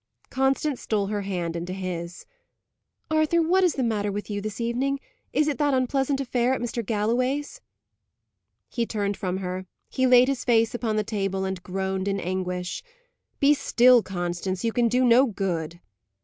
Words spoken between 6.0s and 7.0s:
affair at Mr.